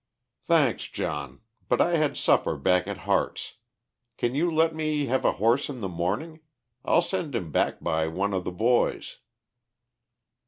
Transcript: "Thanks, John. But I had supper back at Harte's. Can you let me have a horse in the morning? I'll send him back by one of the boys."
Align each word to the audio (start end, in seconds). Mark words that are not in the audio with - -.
"Thanks, 0.47 0.85
John. 0.87 1.41
But 1.69 1.79
I 1.79 1.97
had 1.97 2.17
supper 2.17 2.57
back 2.57 2.87
at 2.87 3.05
Harte's. 3.05 3.53
Can 4.17 4.33
you 4.33 4.49
let 4.49 4.73
me 4.73 5.05
have 5.05 5.23
a 5.23 5.33
horse 5.33 5.69
in 5.69 5.79
the 5.81 5.87
morning? 5.87 6.39
I'll 6.83 7.03
send 7.03 7.35
him 7.35 7.51
back 7.51 7.81
by 7.81 8.07
one 8.07 8.33
of 8.33 8.43
the 8.43 8.51
boys." 8.51 9.19